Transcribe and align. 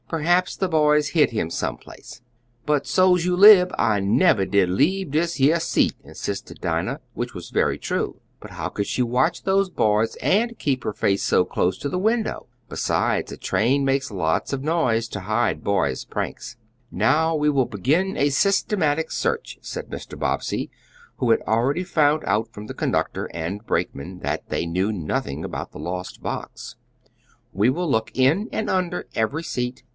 Perhaps 0.07 0.57
the 0.57 0.67
boys 0.67 1.09
hid 1.09 1.29
him 1.29 1.49
some 1.49 1.77
place." 1.77 2.21
"But 2.65 2.85
suah's 2.85 3.23
you 3.23 3.33
lib 3.37 3.71
I 3.77 4.01
nebber 4.01 4.45
did 4.45 4.67
leab 4.69 5.11
dis 5.11 5.39
yeah 5.39 5.59
seat," 5.59 5.93
insisted 6.03 6.59
Dinah, 6.59 6.99
which 7.13 7.33
was 7.33 7.49
very 7.49 7.77
true. 7.77 8.19
But 8.41 8.51
how 8.51 8.67
could 8.67 8.87
she 8.87 9.03
watch 9.03 9.43
those 9.43 9.69
boys 9.69 10.15
and 10.17 10.59
keep 10.59 10.83
her 10.83 10.91
face 10.91 11.23
so 11.23 11.45
close 11.45 11.77
to 11.77 11.87
the 11.87 11.99
window? 11.99 12.47
Besides, 12.67 13.31
a 13.31 13.37
train 13.37 13.85
makes 13.85 14.11
lots 14.11 14.51
of 14.51 14.63
noise 14.63 15.07
to 15.09 15.21
hide 15.21 15.63
boys' 15.63 16.03
pranks. 16.03 16.57
"Now, 16.91 17.33
we 17.35 17.49
will 17.49 17.65
begin 17.67 18.17
a 18.17 18.29
systematic 18.31 19.11
search," 19.11 19.59
said 19.61 19.87
Mr. 19.89 20.19
Bobbsey, 20.19 20.69
who 21.17 21.29
had 21.31 21.39
already 21.43 21.83
found 21.85 22.23
out 22.25 22.51
from 22.51 22.65
the 22.67 22.73
conductor 22.73 23.29
and 23.33 23.65
brakeman 23.65 24.19
that 24.23 24.49
they 24.49 24.65
knew 24.65 24.91
nothing 24.91 25.45
about 25.45 25.71
the 25.71 25.79
lost 25.79 26.21
box. 26.21 26.75
"We 27.53 27.69
will 27.69 27.89
look 27.89 28.11
in 28.13 28.49
and 28.51 28.69
under 28.69 29.07
every 29.15 29.43
seat. 29.43 29.83